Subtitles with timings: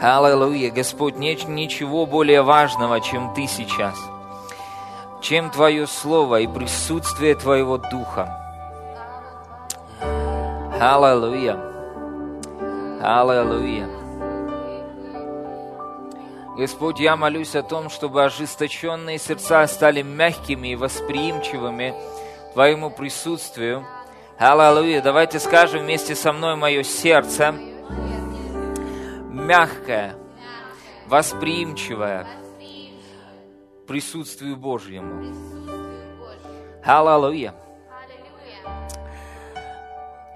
[0.00, 3.98] Аллилуйя, Господь, нет ничего более важного, чем Ты сейчас,
[5.22, 8.42] чем Твое Слово и присутствие Твоего Духа.
[10.78, 11.58] Аллилуйя.
[13.00, 13.88] Аллилуйя.
[16.58, 21.94] Господь, я молюсь о том, чтобы ожесточенные сердца стали мягкими и восприимчивыми
[22.52, 23.86] Твоему присутствию.
[24.38, 25.00] Аллилуйя.
[25.00, 27.54] Давайте скажем вместе со мной мое сердце
[29.46, 30.16] мягкое,
[31.06, 32.26] восприимчивое
[33.86, 35.24] присутствию Божьему.
[36.84, 37.54] Аллилуйя.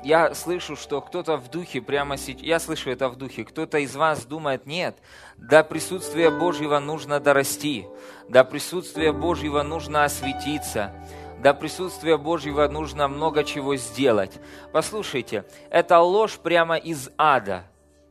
[0.04, 3.95] Я слышу, что кто-то в духе прямо сейчас, я слышу это в духе, кто-то из
[3.96, 4.96] вас думает, нет,
[5.37, 7.87] до присутствия Божьего нужно дорасти,
[8.29, 10.95] до присутствия Божьего нужно осветиться,
[11.42, 14.38] до присутствия Божьего нужно много чего сделать.
[14.73, 17.65] Послушайте, это ложь прямо из ада.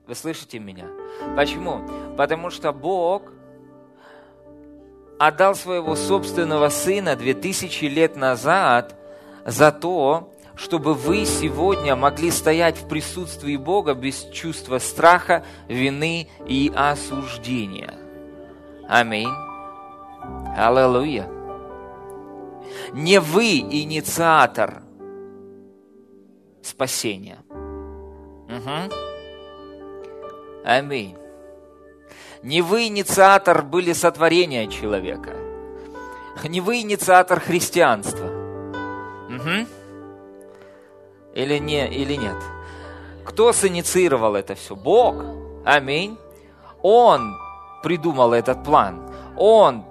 [0.10, 0.88] Вы слышите меня?
[1.36, 1.82] Почему?
[2.18, 3.32] Потому что Бог
[5.20, 8.96] отдал своего собственного сына 2000 лет назад
[9.46, 16.72] за то, чтобы вы сегодня могли стоять в присутствии Бога без чувства страха, вины и
[16.76, 17.94] осуждения.
[18.88, 19.30] Аминь.
[20.58, 21.30] Аллилуйя.
[22.94, 24.82] Не вы инициатор
[26.64, 27.38] спасения.
[28.48, 29.09] Угу.
[30.64, 31.18] Аминь.
[32.44, 35.36] Не вы инициатор были сотворения человека.
[36.44, 38.26] Не вы инициатор христианства.
[39.28, 39.68] Угу.
[41.36, 42.38] Или, не, или нет?
[43.26, 44.76] Кто синициировал это все?
[44.76, 45.16] Бог.
[45.66, 46.18] Аминь.
[46.82, 47.36] Он
[47.84, 49.12] придумал этот план.
[49.38, 49.84] Он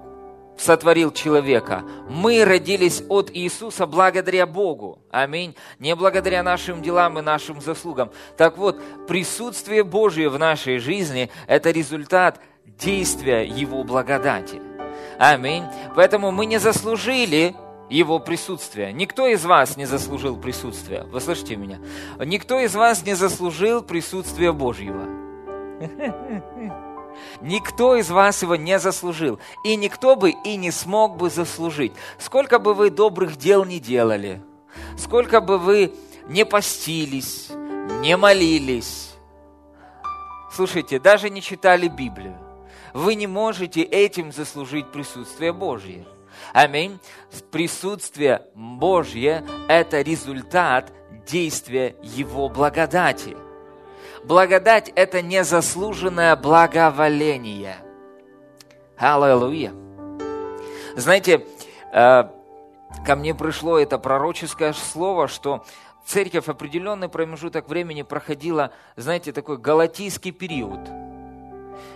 [0.59, 1.85] сотворил человека.
[2.09, 4.99] Мы родились от Иисуса благодаря Богу.
[5.11, 5.55] Аминь.
[5.79, 8.11] Не благодаря нашим делам и нашим заслугам.
[8.37, 14.61] Так вот, присутствие Божье в нашей жизни– это результат действия Его благодати.
[15.19, 15.65] Аминь.
[15.97, 17.55] Поэтому мы не заслужили
[17.91, 18.93] его присутствия.
[18.93, 21.05] Никто из вас не заслужил присутствия.
[21.05, 21.79] Вы слышите меня?
[22.19, 25.07] Никто из вас не заслужил присутствия Божьего.
[27.41, 29.39] Никто из вас его не заслужил.
[29.65, 31.93] И никто бы и не смог бы заслужить.
[32.19, 34.43] Сколько бы вы добрых дел не делали,
[34.97, 35.95] сколько бы вы
[36.29, 37.51] не постились,
[38.01, 39.15] не молились,
[40.53, 42.37] слушайте, даже не читали Библию,
[42.93, 46.07] вы не можете этим заслужить присутствие Божье.
[46.53, 46.99] Аминь.
[47.51, 50.93] Присутствие Божье– это результат
[51.27, 53.37] действия Его благодати.
[54.25, 57.77] Благодать– это незаслуженное благоволение.
[58.97, 59.73] Аллилуйя.
[60.97, 61.47] Знаете,
[61.93, 62.25] э,
[63.07, 65.65] ко мне пришло это пророческое слово, что
[66.05, 70.81] церковь определенный промежуток времени проходила, знаете, такой галатийский период–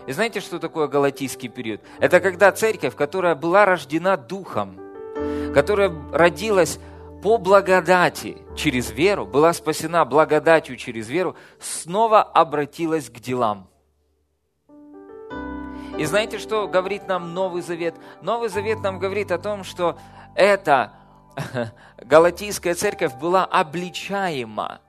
[0.06, 1.80] и знаете, что такое галатийский период?
[2.00, 4.78] Это когда церковь, которая была рождена Духом,
[5.54, 6.78] которая родилась
[7.22, 13.68] по благодати через веру, была спасена благодатью через веру, снова обратилась к делам.
[15.98, 17.94] И знаете, что говорит нам Новый Завет?
[18.22, 19.96] Новый Завет нам говорит о том, что
[20.34, 20.92] эта
[21.98, 24.80] Галатийская церковь была обличаема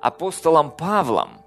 [0.00, 1.42] апостолом Павлом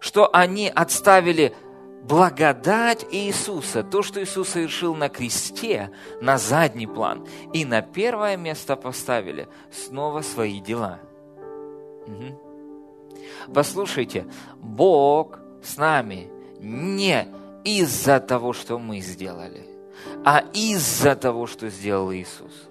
[0.00, 1.54] что они отставили
[2.02, 5.90] благодать Иисуса, то, что Иисус совершил на кресте,
[6.20, 11.00] на задний план, и на первое место поставили снова свои дела.
[12.06, 13.52] Угу.
[13.54, 17.26] Послушайте, Бог с нами не
[17.64, 19.66] из-за того, что мы сделали,
[20.24, 22.68] а из-за того, что сделал Иисус.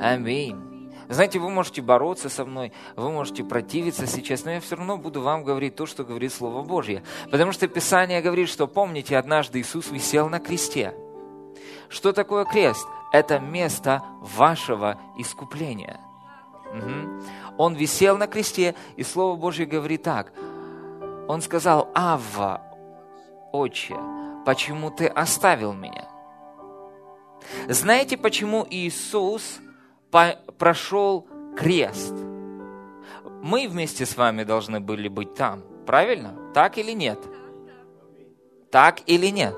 [0.00, 0.65] Аминь.
[1.08, 5.20] Знаете, вы можете бороться со мной, вы можете противиться сейчас, но я все равно буду
[5.20, 7.02] вам говорить то, что говорит Слово Божье.
[7.30, 10.94] Потому что Писание говорит, что помните, однажды Иисус висел на кресте.
[11.88, 12.86] Что такое крест?
[13.12, 16.00] Это место вашего искупления.
[16.72, 17.22] Угу.
[17.58, 20.32] Он висел на кресте, и Слово Божье говорит так.
[21.28, 22.62] Он сказал, Авва,
[23.52, 23.96] Отче,
[24.44, 26.08] почему ты оставил меня?
[27.68, 29.60] Знаете, почему Иисус
[30.58, 31.26] прошел
[31.56, 32.14] крест.
[33.42, 35.62] Мы вместе с вами должны были быть там.
[35.86, 36.34] Правильно?
[36.54, 37.18] Так или нет?
[38.70, 39.54] Так или нет?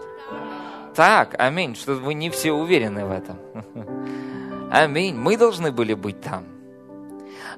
[0.94, 3.38] Так, аминь, что вы не все уверены в этом.
[4.70, 6.44] Аминь, мы должны были быть там.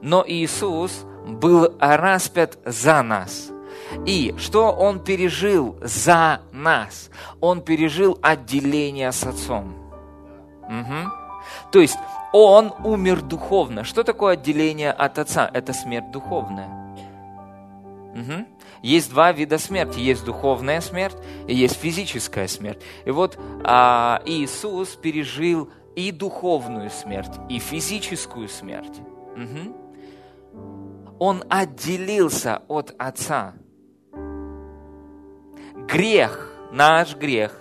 [0.03, 3.51] Но Иисус был распят за нас.
[4.07, 7.11] И что Он пережил за нас?
[7.41, 9.75] Он пережил отделение с Отцом.
[10.69, 11.20] Угу.
[11.73, 11.99] То есть
[12.33, 13.85] Он умер духовно.
[13.85, 15.51] Что такое отделение от Отца?
[15.53, 16.69] Это смерть духовная.
[18.15, 18.47] Угу.
[18.83, 19.99] Есть два вида смерти.
[19.99, 21.17] Есть духовная смерть
[21.47, 22.81] и есть физическая смерть.
[23.05, 29.01] И вот а, Иисус пережил и духовную смерть, и физическую смерть.
[29.37, 29.77] Угу.
[31.19, 33.55] Он отделился от Отца.
[35.87, 37.61] Грех, наш грех,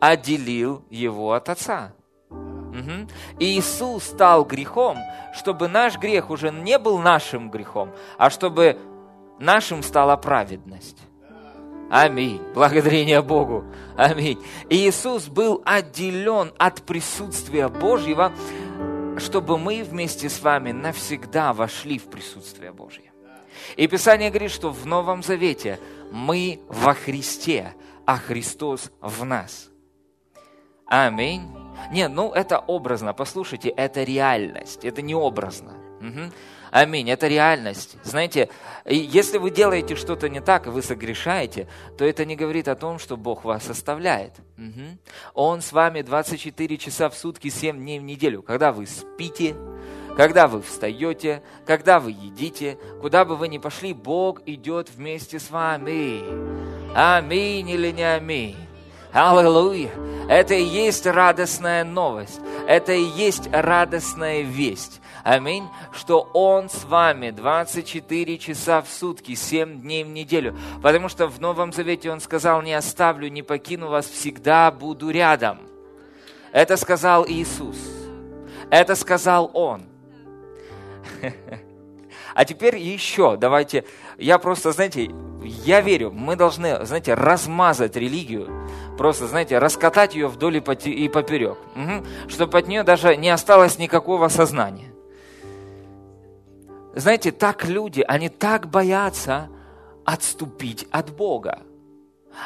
[0.00, 1.93] отделил его от Отца.
[2.74, 3.08] Угу.
[3.38, 4.98] Иисус стал грехом,
[5.32, 8.78] чтобы наш грех уже не был нашим грехом, а чтобы
[9.38, 10.98] нашим стала праведность.
[11.90, 12.40] Аминь.
[12.54, 13.64] Благодарение Богу.
[13.96, 14.42] Аминь.
[14.68, 18.32] Иисус был отделен от присутствия Божьего,
[19.18, 23.12] чтобы мы вместе с вами навсегда вошли в присутствие Божье.
[23.76, 25.78] И Писание говорит, что в Новом Завете
[26.10, 27.74] мы во Христе,
[28.04, 29.70] а Христос в нас.
[30.86, 31.63] Аминь.
[31.90, 35.72] Нет, ну это образно, послушайте, это реальность, это не образно.
[36.00, 36.32] Угу.
[36.70, 37.96] Аминь, это реальность.
[38.02, 38.48] Знаете,
[38.84, 42.98] если вы делаете что-то не так, и вы согрешаете, то это не говорит о том,
[42.98, 44.32] что Бог вас оставляет.
[44.58, 44.98] Угу.
[45.34, 48.42] Он с вами 24 часа в сутки, 7 дней в неделю.
[48.42, 49.54] Когда вы спите,
[50.16, 55.50] когда вы встаете, когда вы едите, куда бы вы ни пошли, Бог идет вместе с
[55.50, 56.24] вами.
[56.94, 58.56] Аминь или не аминь?
[59.12, 59.90] Аллилуйя!
[60.28, 62.40] Это и есть радостная новость.
[62.66, 65.00] Это и есть радостная весть.
[65.22, 65.68] Аминь.
[65.92, 70.56] Что Он с вами 24 часа в сутки, 7 дней в неделю.
[70.82, 75.58] Потому что в Новом Завете Он сказал, не оставлю, не покину вас, всегда буду рядом.
[76.52, 77.76] Это сказал Иисус.
[78.70, 79.82] Это сказал Он.
[82.34, 83.84] А теперь еще, давайте,
[84.18, 85.08] я просто, знаете,
[85.44, 88.48] я верю, мы должны, знаете, размазать религию,
[88.96, 94.28] просто, знаете, раскатать ее вдоль и поперек, угу, чтобы от нее даже не осталось никакого
[94.28, 94.92] сознания.
[96.94, 99.48] Знаете, так люди, они так боятся
[100.04, 101.62] отступить от Бога.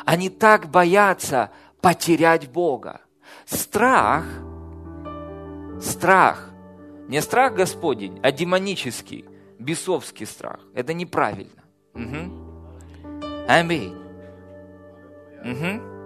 [0.05, 1.51] Они так боятся
[1.81, 3.01] потерять Бога.
[3.45, 4.25] Страх,
[5.81, 6.51] страх,
[7.09, 9.25] не страх Господень, а демонический,
[9.59, 10.61] бесовский страх.
[10.75, 11.63] Это неправильно.
[11.95, 12.49] Угу.
[15.45, 15.98] Угу.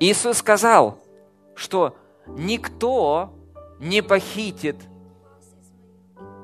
[0.00, 0.98] Иисус сказал,
[1.54, 3.32] что никто
[3.78, 4.76] не похитит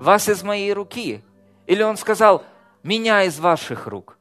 [0.00, 1.23] вас из моей руки.
[1.67, 2.44] Или он сказал,
[2.82, 4.19] меня из ваших рук.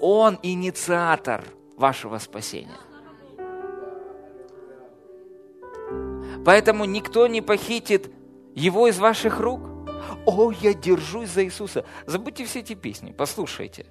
[0.00, 1.44] Он инициатор
[1.76, 2.78] вашего спасения.
[6.44, 8.10] Поэтому никто не похитит
[8.54, 9.60] его из ваших рук.
[10.26, 11.84] О, я держусь за Иисуса.
[12.06, 13.86] Забудьте все эти песни, послушайте.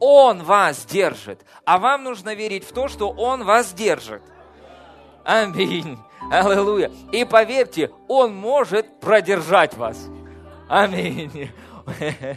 [0.00, 4.22] Он вас держит, а вам нужно верить в то, что Он вас держит.
[5.24, 5.98] Аминь.
[6.30, 6.90] Аллилуйя.
[7.12, 10.08] И поверьте, Он может продержать вас.
[10.68, 11.50] Аминь.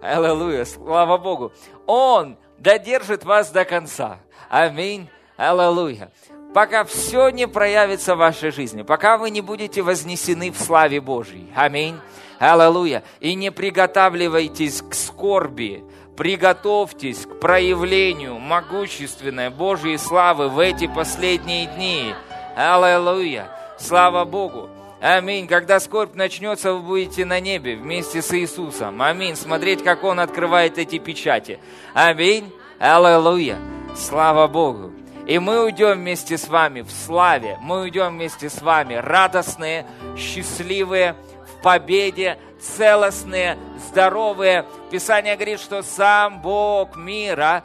[0.00, 0.64] Аллилуйя.
[0.64, 1.52] Слава Богу.
[1.86, 4.18] Он додержит вас до конца.
[4.48, 5.08] Аминь.
[5.36, 6.10] Аллилуйя.
[6.54, 11.52] Пока все не проявится в вашей жизни, пока вы не будете вознесены в славе Божьей.
[11.54, 11.98] Аминь.
[12.38, 13.02] Аллилуйя.
[13.20, 15.84] И не приготавливайтесь к скорби,
[16.16, 22.14] приготовьтесь к проявлению могущественной Божьей славы в эти последние дни.
[22.56, 23.48] Аллилуйя!
[23.78, 24.70] Слава Богу!
[25.00, 25.46] Аминь.
[25.46, 29.02] Когда скорбь начнется, вы будете на небе вместе с Иисусом.
[29.02, 29.36] Аминь.
[29.36, 31.60] Смотреть, как Он открывает эти печати.
[31.92, 32.50] Аминь.
[32.78, 33.58] Аллилуйя.
[33.94, 34.92] Слава Богу.
[35.26, 37.58] И мы уйдем вместе с вами в славе.
[37.60, 43.58] Мы уйдем вместе с вами радостные, счастливые, в победе, целостные,
[43.88, 44.66] здоровые.
[44.90, 47.64] Писание говорит, что сам Бог мира,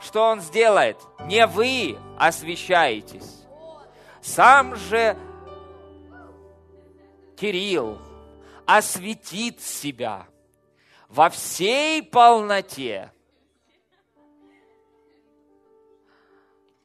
[0.00, 0.98] что Он сделает?
[1.26, 3.36] Не вы освящаетесь
[4.26, 5.16] сам же
[7.36, 7.98] Кирилл
[8.66, 10.26] осветит себя
[11.08, 13.12] во всей полноте.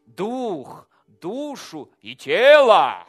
[0.06, 3.06] Дух, душу и тело.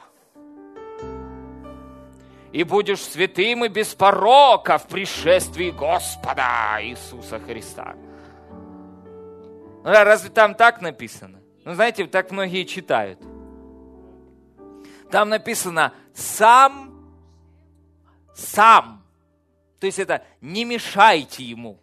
[2.52, 7.94] И будешь святым и без порока в пришествии Господа Иисуса Христа.
[9.84, 11.40] Ну, разве там так написано?
[11.64, 13.18] Ну, знаете, так многие читают.
[15.10, 17.14] Там написано «сам,
[18.34, 19.02] сам».
[19.80, 21.80] То есть это «не мешайте ему».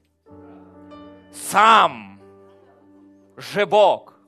[1.31, 2.21] Сам
[3.38, 4.18] же Бог.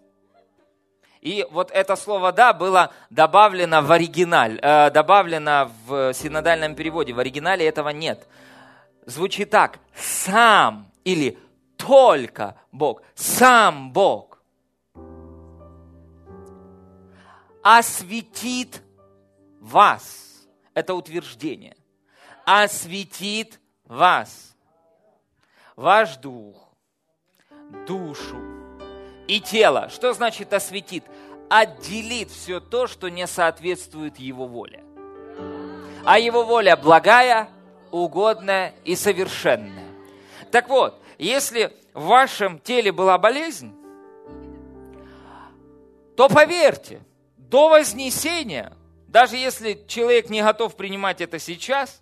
[1.22, 7.14] И вот это слово «да» было добавлено в оригинале, э, добавлено в синодальном переводе.
[7.14, 8.28] В оригинале этого нет.
[9.06, 11.38] Звучит так «сам» или
[11.78, 14.32] «только Бог», «сам Бог».
[17.64, 18.82] осветит
[19.60, 20.48] вас.
[20.74, 21.76] Это утверждение.
[22.46, 24.56] Осветит вас.
[25.76, 26.74] Ваш дух,
[27.88, 28.51] душу
[29.32, 29.88] и тело.
[29.90, 31.06] Что значит осветит?
[31.50, 34.84] Отделит все то, что не соответствует его воле.
[36.04, 37.48] А его воля благая,
[37.92, 39.88] угодная и совершенная.
[40.52, 43.74] Так вот, если в вашем теле была болезнь,
[46.18, 47.02] то поверьте,
[47.38, 48.74] до вознесения,
[49.08, 52.02] даже если человек не готов принимать это сейчас,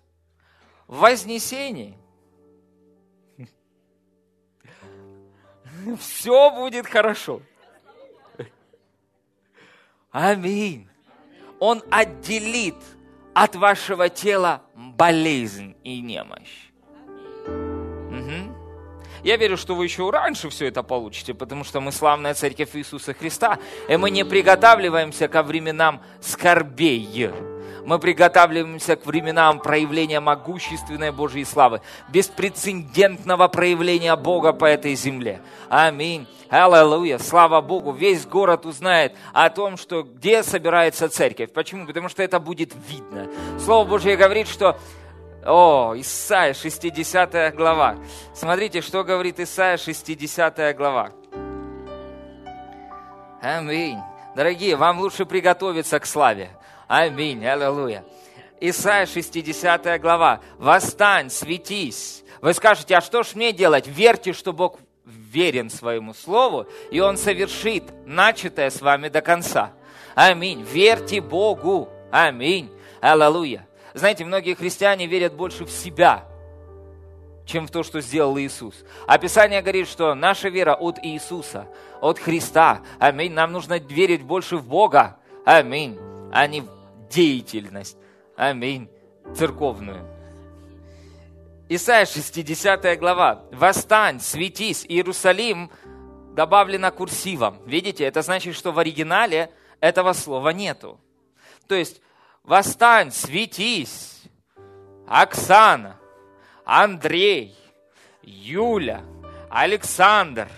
[0.88, 1.96] в вознесении
[5.98, 7.42] все будет хорошо.
[10.10, 10.88] Аминь.
[11.58, 12.76] Он отделит
[13.34, 16.70] от вашего тела болезнь и немощь.
[19.22, 23.12] Я верю, что вы еще раньше все это получите, потому что мы славная церковь Иисуса
[23.12, 23.58] Христа,
[23.88, 27.30] и мы не приготавливаемся ко временам скорбей.
[27.84, 35.40] Мы приготавливаемся к временам проявления могущественной Божьей славы, беспрецедентного проявления Бога по этой земле.
[35.68, 36.26] Аминь.
[36.48, 37.18] Аллилуйя.
[37.18, 37.92] Слава Богу.
[37.92, 41.52] Весь город узнает о том, что где собирается церковь.
[41.52, 41.86] Почему?
[41.86, 43.28] Потому что это будет видно.
[43.58, 44.76] Слово Божье говорит, что
[45.44, 47.96] о, Исайя, 60 глава.
[48.34, 51.12] Смотрите, что говорит Исайя, 60 глава.
[53.40, 53.98] Аминь.
[54.36, 56.50] Дорогие, вам лучше приготовиться к славе.
[56.90, 57.46] Аминь.
[57.46, 58.04] Аллилуйя.
[58.60, 60.40] Исайя, 60 глава.
[60.58, 62.24] «Восстань, светись».
[62.40, 63.86] Вы скажете, а что ж мне делать?
[63.86, 69.72] Верьте, что Бог верен своему слову, и Он совершит начатое с вами до конца.
[70.16, 70.62] Аминь.
[70.62, 71.88] Верьте Богу.
[72.10, 72.68] Аминь.
[73.00, 73.68] Аллилуйя.
[73.94, 76.24] Знаете, многие христиане верят больше в себя,
[77.46, 78.84] чем в то, что сделал Иисус.
[79.06, 81.68] Описание говорит, что наша вера от Иисуса,
[82.00, 82.80] от Христа.
[82.98, 83.32] Аминь.
[83.32, 85.18] Нам нужно верить больше в Бога.
[85.44, 85.96] Аминь.
[86.32, 86.79] А не в
[87.10, 87.98] деятельность.
[88.36, 88.88] Аминь.
[89.36, 90.06] Церковную.
[91.68, 93.44] Исайя 60 глава.
[93.52, 95.70] «Восстань, светись, Иерусалим»
[96.34, 97.60] добавлено курсивом.
[97.66, 99.50] Видите, это значит, что в оригинале
[99.80, 101.00] этого слова нету.
[101.66, 102.00] То есть
[102.44, 104.22] восстань, светись.
[105.06, 105.96] Оксана,
[106.64, 107.56] Андрей,
[108.22, 109.02] Юля,
[109.50, 110.48] Александр,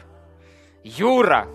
[0.85, 1.49] Юра.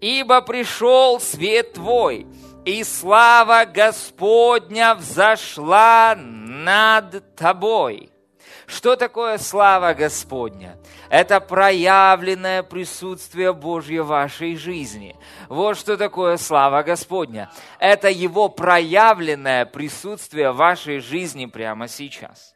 [0.00, 2.26] Ибо пришел свет твой,
[2.68, 8.10] и слава Господня взошла над тобой.
[8.66, 10.76] Что такое слава Господня?
[11.08, 15.16] Это проявленное присутствие Божье в вашей жизни.
[15.48, 17.50] Вот что такое слава Господня.
[17.78, 22.54] Это Его проявленное присутствие в вашей жизни прямо сейчас.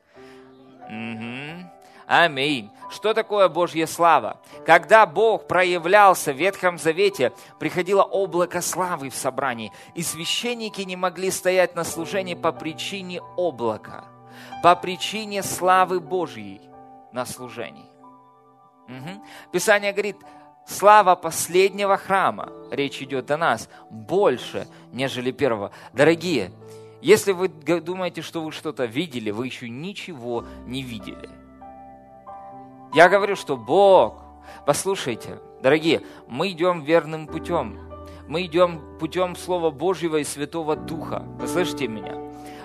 [0.91, 1.71] Угу.
[2.15, 2.71] Аминь.
[2.91, 4.39] Что такое Божья слава?
[4.67, 11.31] Когда Бог проявлялся в Ветхом Завете, приходило облако славы в собрании, и священники не могли
[11.31, 14.05] стоять на служении по причине облака–
[14.63, 16.61] по причине славы Божьей
[17.13, 17.91] на служении.
[18.89, 19.25] Угу.
[19.53, 20.17] Писание говорит,
[20.67, 25.73] слава последнего храма, речь идет о нас, больше, нежели первого.
[25.93, 26.53] Дорогие,
[27.01, 31.42] если вы думаете, что вы что-то видели, вы еще ничего не видели.
[32.95, 34.23] Я говорю, что Бог,
[34.67, 37.79] послушайте, дорогие, мы идем верным путем.
[38.29, 41.25] Мы идем путем Слова Божьего и Святого Духа.
[41.39, 42.17] Вы слышите меня?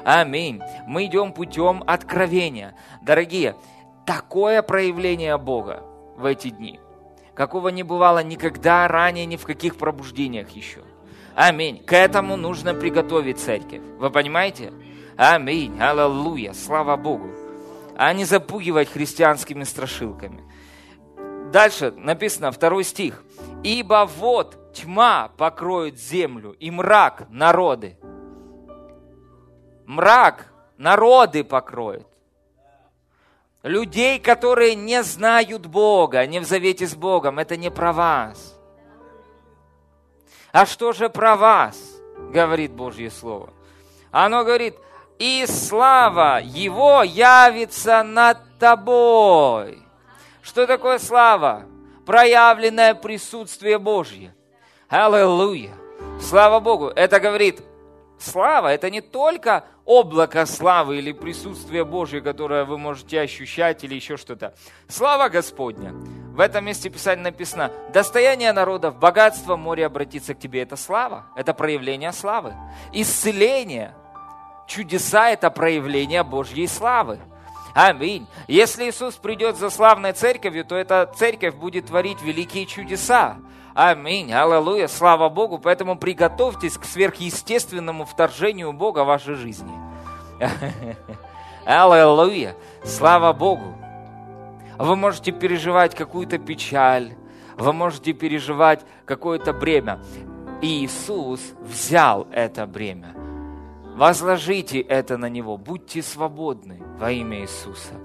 [0.04, 0.62] Аминь.
[0.86, 2.76] Мы идем путем откровения.
[3.02, 3.56] Дорогие,
[4.06, 5.84] такое проявление Бога
[6.18, 6.80] в эти дни,
[7.34, 10.82] какого не бывало никогда ранее, ни в каких пробуждениях еще.
[11.36, 11.84] Аминь.
[11.86, 13.82] К этому нужно приготовить церковь.
[13.98, 14.74] Вы понимаете?
[15.16, 15.80] Аминь.
[15.80, 16.54] Аллилуйя.
[16.54, 17.47] Слава Богу.
[17.98, 20.44] А не запугивать христианскими страшилками.
[21.52, 23.24] Дальше написано, второй стих.
[23.64, 27.98] «Ибо вот тьма покроет землю, и мрак народы,
[29.86, 32.08] мрак народы покроет.
[33.64, 38.58] Людей, которые не знают Бога, не в завете с Богом, это не про вас.
[40.52, 41.78] А что же про вас,
[42.32, 43.50] говорит Божье Слово?
[44.12, 44.76] Оно говорит,
[45.20, 49.80] и слава Его явится над тобой.
[50.42, 51.66] Что такое слава?
[52.06, 54.34] Проявленное присутствие Божье.
[54.88, 55.74] Аллилуйя.
[56.22, 56.88] Слава Богу.
[56.88, 57.62] Это говорит,
[58.18, 64.18] слава– это не только облако славы или присутствие Божье, которое вы можете ощущать или еще
[64.18, 64.54] что-то.
[64.88, 65.94] Слава Господня!
[66.34, 70.62] В этом месте Писания написано, достояние народов, богатство моря обратиться к тебе.
[70.62, 72.54] Это слава, это проявление славы.
[72.94, 73.96] Исцеление,
[74.68, 77.20] чудеса– это проявление Божьей славы.
[77.74, 78.28] Аминь.
[78.48, 83.38] Если Иисус придет за славной церковью, то эта церковь будет творить великие чудеса.
[83.76, 85.60] Аминь, аллилуйя, слава Богу.
[85.60, 89.72] Поэтому приготовьтесь к сверхъестественному вторжению Бога в вашей жизни.
[91.66, 93.76] Аллилуйя, слава Богу.
[94.80, 97.16] Вы можете переживать какую-то печаль,
[97.58, 100.00] вы можете переживать какое-то бремя.
[100.62, 103.27] Иисус взял это бремя.
[103.98, 107.96] Возложите это на Него, будьте свободны во имя Иисуса.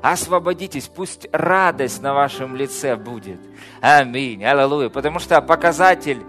[0.00, 3.40] Освободитесь, пусть радость на вашем лице будет.
[3.80, 4.90] Аминь, аллилуйя.
[4.90, 6.22] Потому что показатель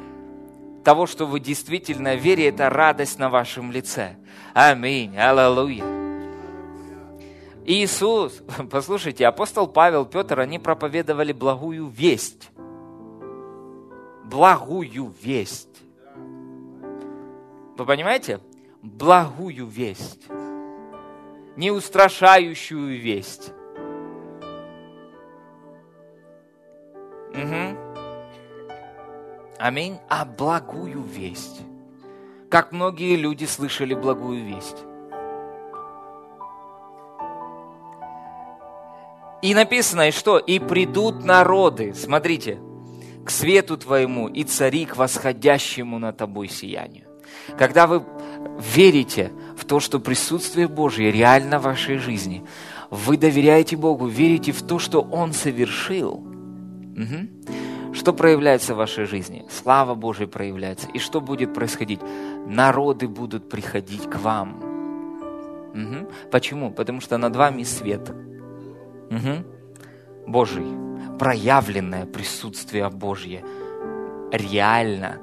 [0.84, 4.16] того, что вы действительно верите, это радость на вашем лице.
[4.56, 5.86] Аминь, аллилуйя.
[7.63, 12.50] Иисус, послушайте, апостол Павел, Петр, они проповедовали благую весть.
[14.24, 15.68] Благую весть.
[17.78, 18.40] Вы понимаете?
[18.81, 20.27] Благую весть.
[21.55, 23.51] Не устрашающую весть.
[27.29, 27.77] Угу.
[29.59, 30.00] Аминь.
[30.09, 31.61] А благую весть.
[32.50, 34.77] Как многие люди слышали благую весть.
[39.43, 40.39] И написано, и что?
[40.39, 42.59] И придут народы, смотрите,
[43.25, 47.07] к свету твоему и цари к восходящему на тобой сиянию.
[47.57, 48.03] Когда вы
[48.62, 52.44] верите в то, что присутствие Божье реально в вашей жизни,
[52.89, 57.94] вы доверяете Богу, верите в то, что Он совершил, угу.
[57.94, 59.46] что проявляется в вашей жизни?
[59.50, 60.88] Слава Божья проявляется.
[60.94, 62.00] И что будет происходить?
[62.48, 64.60] Народы будут приходить к вам.
[65.74, 66.12] Угу.
[66.32, 66.72] Почему?
[66.72, 68.12] Потому что над вами свет–
[69.12, 70.32] Угу.
[70.32, 70.65] Божий,
[71.20, 73.44] проявленное присутствие Божье
[74.32, 75.18] реально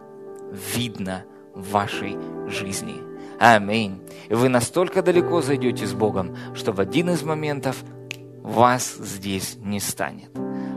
[0.76, 2.16] видно в вашей
[2.48, 3.07] жизни.
[3.38, 4.00] Аминь.
[4.28, 7.82] И вы настолько далеко зайдете с Богом, что в один из моментов
[8.42, 10.30] вас здесь не станет.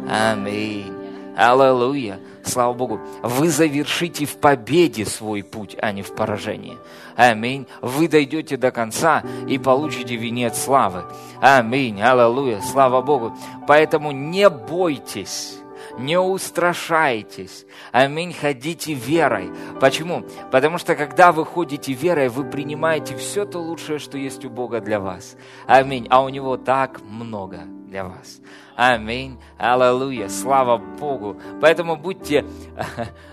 [0.10, 0.94] Аминь.
[1.36, 2.20] Аллилуйя.
[2.44, 3.00] Слава Богу.
[3.24, 6.78] Вы завершите в победе свой путь, а не в поражении.
[7.16, 7.68] Аминь.
[7.82, 11.06] Вы дойдете до конца и получите венец славы.
[11.40, 12.02] Аминь.
[12.02, 12.62] Аллилуйя.
[12.62, 13.36] Слава Богу.
[13.68, 15.61] Поэтому не бойтесь
[15.98, 17.66] не устрашайтесь.
[17.92, 19.52] Аминь, ходите верой.
[19.80, 20.24] Почему?
[20.52, 24.82] Потому что когда вы ходите верой, вы принимаете все то лучшее, что есть у Бога
[24.82, 25.36] для вас.
[25.68, 26.08] Аминь.
[26.10, 28.40] А у Него так много для вас.
[28.76, 29.40] Аминь.
[29.58, 30.30] Аллилуйя.
[30.30, 31.40] Слава Богу.
[31.62, 32.46] Поэтому будьте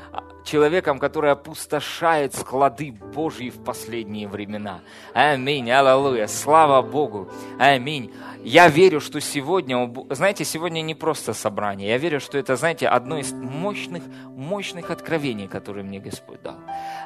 [0.48, 4.80] человеком, который опустошает склады Божьи в последние времена.
[5.12, 8.12] Аминь, аллилуйя, слава Богу, аминь.
[8.42, 13.18] Я верю, что сегодня, знаете, сегодня не просто собрание, я верю, что это, знаете, одно
[13.18, 16.56] из мощных, мощных откровений, которые мне Господь дал.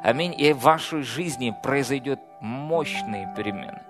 [0.03, 3.83] Аминь, и в вашей жизни произойдет мощные перемены.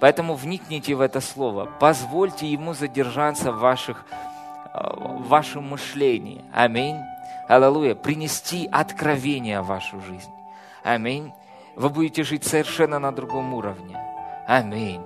[0.00, 4.04] Поэтому вникните в это слово, позвольте ему задержаться в, ваших,
[4.74, 6.44] э, в вашем мышлении.
[6.52, 6.96] Аминь
[7.48, 10.30] аллилуйя, принести откровение в вашу жизнь.
[10.82, 11.32] Аминь.
[11.76, 13.98] Вы будете жить совершенно на другом уровне.
[14.46, 15.00] Аминь.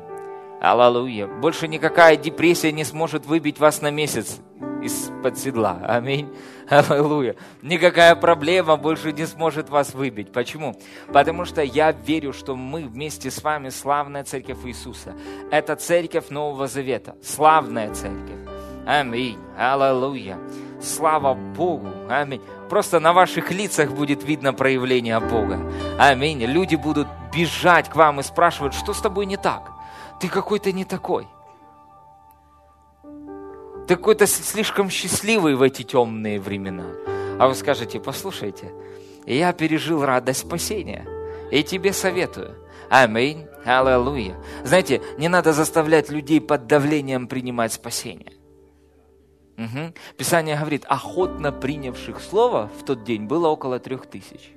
[0.60, 1.26] Аллилуйя.
[1.26, 4.40] Больше никакая депрессия не сможет выбить вас на месяц
[4.82, 5.78] из-под седла.
[5.86, 6.34] Аминь.
[6.68, 7.36] Аллилуйя.
[7.62, 10.32] Никакая проблема больше не сможет вас выбить.
[10.32, 10.74] Почему?
[11.12, 15.14] Потому что я верю, что мы вместе с вами славная церковь Иисуса.
[15.50, 17.16] Это церковь Нового Завета.
[17.22, 18.40] Славная церковь.
[18.86, 19.38] Аминь.
[19.58, 20.38] Аллилуйя.
[20.80, 21.88] Слава Богу.
[22.08, 22.42] Аминь.
[22.68, 25.60] Просто на ваших лицах будет видно проявление Бога.
[25.98, 26.44] Аминь.
[26.44, 29.72] Люди будут бежать к вам и спрашивать, что с тобой не так?
[30.20, 31.26] Ты какой-то не такой.
[33.86, 36.86] Ты какой-то слишком счастливый в эти темные времена.
[37.38, 38.72] А вы скажете, послушайте,
[39.26, 41.06] я пережил радость спасения.
[41.50, 42.56] И тебе советую.
[42.90, 43.46] Аминь.
[43.64, 44.36] Аллилуйя.
[44.64, 48.32] Знаете, не надо заставлять людей под давлением принимать спасение.
[49.56, 49.94] Угу.
[50.18, 54.52] Писание говорит, охотно принявших слово в тот день было около трех тысяч.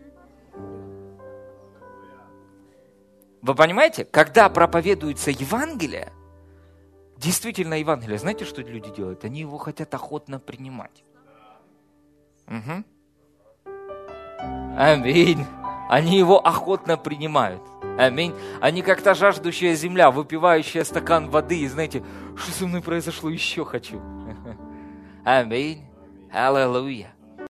[3.42, 6.12] Вы понимаете, когда проповедуется Евангелие,
[7.18, 9.24] действительно Евангелие, знаете, что люди делают?
[9.24, 11.04] Они его хотят охотно принимать.
[12.48, 12.84] Угу.
[14.78, 15.46] Аминь.
[15.90, 17.62] Они его охотно принимают.
[17.98, 18.34] Аминь.
[18.62, 22.04] Они как то жаждущая земля, выпивающая стакан воды, и знаете,
[22.36, 24.02] что со мной произошло, еще хочу.
[25.32, 25.86] Аминь.
[26.32, 27.14] Аллилуйя.